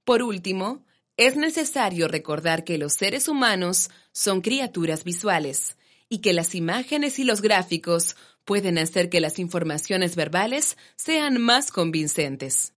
Por 0.03 0.21
último, 0.21 0.83
es 1.15 1.37
necesario 1.37 2.09
recordar 2.09 2.65
que 2.65 2.77
los 2.77 2.91
seres 2.91 3.29
humanos 3.29 3.89
son 4.11 4.41
criaturas 4.41 5.05
visuales 5.05 5.77
y 6.09 6.17
que 6.17 6.33
las 6.33 6.55
imágenes 6.55 7.19
y 7.19 7.23
los 7.23 7.41
gráficos 7.41 8.17
pueden 8.43 8.77
hacer 8.77 9.09
que 9.09 9.21
las 9.21 9.39
informaciones 9.39 10.17
verbales 10.17 10.75
sean 10.97 11.39
más 11.41 11.71
convincentes. 11.71 12.74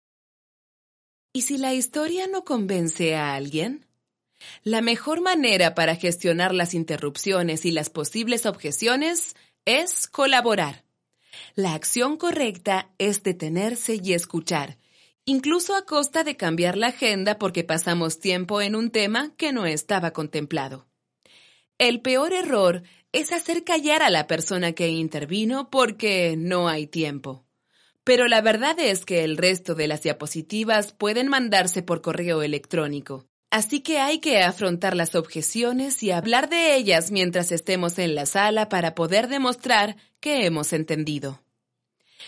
¿Y 1.32 1.42
si 1.42 1.58
la 1.58 1.74
historia 1.74 2.26
no 2.26 2.44
convence 2.44 3.14
a 3.14 3.34
alguien? 3.34 3.86
La 4.62 4.80
mejor 4.80 5.20
manera 5.20 5.74
para 5.74 5.96
gestionar 5.96 6.54
las 6.54 6.74
interrupciones 6.74 7.64
y 7.64 7.70
las 7.70 7.90
posibles 7.90 8.46
objeciones 8.46 9.36
es 9.64 10.06
colaborar. 10.06 10.84
La 11.54 11.74
acción 11.74 12.16
correcta 12.16 12.90
es 12.98 13.22
detenerse 13.22 14.00
y 14.02 14.14
escuchar, 14.14 14.78
incluso 15.24 15.76
a 15.76 15.84
costa 15.84 16.24
de 16.24 16.36
cambiar 16.36 16.76
la 16.76 16.88
agenda 16.88 17.38
porque 17.38 17.64
pasamos 17.64 18.20
tiempo 18.20 18.62
en 18.62 18.74
un 18.74 18.90
tema 18.90 19.34
que 19.36 19.52
no 19.52 19.66
estaba 19.66 20.12
contemplado. 20.12 20.86
El 21.76 22.00
peor 22.00 22.32
error 22.32 22.82
es 23.12 23.32
hacer 23.32 23.64
callar 23.64 24.02
a 24.02 24.10
la 24.10 24.26
persona 24.26 24.72
que 24.72 24.88
intervino 24.88 25.70
porque 25.70 26.34
no 26.36 26.68
hay 26.68 26.86
tiempo. 26.86 27.47
Pero 28.08 28.26
la 28.26 28.40
verdad 28.40 28.80
es 28.80 29.04
que 29.04 29.22
el 29.22 29.36
resto 29.36 29.74
de 29.74 29.86
las 29.86 30.00
diapositivas 30.02 30.94
pueden 30.94 31.28
mandarse 31.28 31.82
por 31.82 32.00
correo 32.00 32.40
electrónico. 32.40 33.26
Así 33.50 33.80
que 33.80 33.98
hay 33.98 34.18
que 34.18 34.40
afrontar 34.40 34.96
las 34.96 35.14
objeciones 35.14 36.02
y 36.02 36.10
hablar 36.10 36.48
de 36.48 36.74
ellas 36.74 37.10
mientras 37.10 37.52
estemos 37.52 37.98
en 37.98 38.14
la 38.14 38.24
sala 38.24 38.70
para 38.70 38.94
poder 38.94 39.28
demostrar 39.28 39.96
que 40.20 40.46
hemos 40.46 40.72
entendido. 40.72 41.42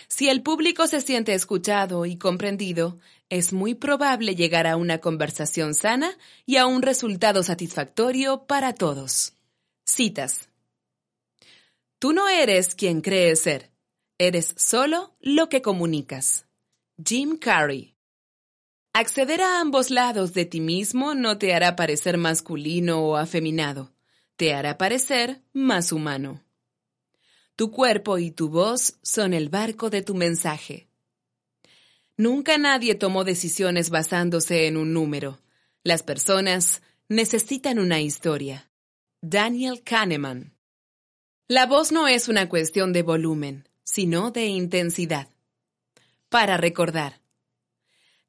Si 0.07 0.29
el 0.29 0.43
público 0.43 0.85
se 0.85 1.01
siente 1.01 1.33
escuchado 1.33 2.05
y 2.05 2.15
comprendido, 2.15 2.99
es 3.29 3.51
muy 3.51 3.73
probable 3.73 4.35
llegar 4.35 4.67
a 4.67 4.75
una 4.75 4.99
conversación 4.99 5.73
sana 5.73 6.15
y 6.45 6.57
a 6.57 6.67
un 6.67 6.83
resultado 6.83 7.41
satisfactorio 7.41 8.45
para 8.45 8.75
todos. 8.75 9.33
Citas. 9.83 10.47
Tú 11.97 12.13
no 12.13 12.29
eres 12.29 12.75
quien 12.75 13.01
crees 13.01 13.41
ser. 13.41 13.70
Eres 14.23 14.53
solo 14.55 15.15
lo 15.19 15.49
que 15.49 15.63
comunicas. 15.63 16.45
Jim 17.03 17.39
Carrey. 17.39 17.95
Acceder 18.93 19.41
a 19.41 19.59
ambos 19.59 19.89
lados 19.89 20.35
de 20.35 20.45
ti 20.45 20.59
mismo 20.59 21.15
no 21.15 21.39
te 21.39 21.55
hará 21.55 21.75
parecer 21.75 22.19
masculino 22.19 23.03
o 23.03 23.17
afeminado, 23.17 23.95
te 24.35 24.53
hará 24.53 24.77
parecer 24.77 25.41
más 25.53 25.91
humano. 25.91 26.43
Tu 27.55 27.71
cuerpo 27.71 28.19
y 28.19 28.29
tu 28.29 28.49
voz 28.49 28.99
son 29.01 29.33
el 29.33 29.49
barco 29.49 29.89
de 29.89 30.03
tu 30.03 30.13
mensaje. 30.13 30.87
Nunca 32.15 32.59
nadie 32.59 32.93
tomó 32.93 33.23
decisiones 33.23 33.89
basándose 33.89 34.67
en 34.67 34.77
un 34.77 34.93
número. 34.93 35.39
Las 35.83 36.03
personas 36.03 36.83
necesitan 37.09 37.79
una 37.79 38.01
historia. 38.01 38.69
Daniel 39.19 39.81
Kahneman. 39.81 40.53
La 41.47 41.65
voz 41.65 41.91
no 41.91 42.07
es 42.07 42.27
una 42.27 42.49
cuestión 42.49 42.93
de 42.93 43.01
volumen 43.01 43.67
sino 43.83 44.31
de 44.31 44.45
intensidad. 44.45 45.29
Para 46.29 46.57
recordar. 46.57 47.21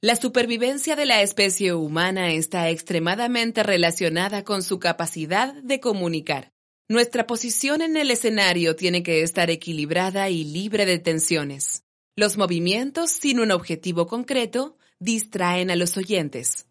La 0.01 0.17
supervivencia 0.17 0.97
de 0.97 1.07
la 1.07 1.23
especie 1.23 1.75
humana 1.75 2.33
está 2.33 2.71
extremadamente 2.71 3.63
relacionada 3.63 4.43
con 4.43 4.65
su 4.65 4.81
capacidad 4.81 5.55
de 5.55 5.79
comunicar. 5.79 6.53
Nuestra 6.89 7.27
posición 7.27 7.81
en 7.83 7.97
el 7.97 8.11
escenario 8.11 8.75
tiene 8.75 9.05
que 9.05 9.23
estar 9.23 9.49
equilibrada 9.49 10.29
y 10.29 10.43
libre 10.43 10.87
de 10.87 10.99
tensiones. 10.99 11.85
Los 12.17 12.37
movimientos 12.37 13.13
sin 13.13 13.39
un 13.39 13.53
objetivo 13.53 14.09
concreto 14.09 14.77
distraen 14.99 15.71
a 15.71 15.77
los 15.77 15.97
oyentes. 15.97 16.67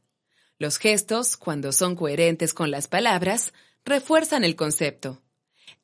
Los 0.60 0.78
gestos, 0.78 1.38
cuando 1.38 1.72
son 1.72 1.96
coherentes 1.96 2.54
con 2.54 2.70
las 2.70 2.88
palabras, 2.88 3.54
refuerzan 3.84 4.44
el 4.44 4.56
concepto. 4.56 5.24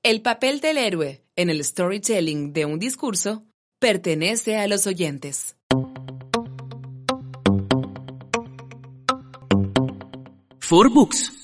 El 0.04 0.22
papel 0.22 0.60
del 0.60 0.78
héroe 0.78 1.24
en 1.38 1.52
el 1.52 1.64
storytelling 1.64 2.52
de 2.52 2.66
un 2.66 2.80
discurso 2.80 3.46
pertenece 3.80 4.58
a 4.58 4.68
los 4.68 4.88
oyentes. 4.88 5.56
For 10.60 10.90
Books 10.92 11.37